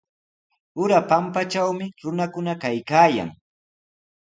Ura 0.83 0.97
pampatrawmi 1.11 1.85
runakuna 2.03 2.53
kaykaayan. 2.61 3.29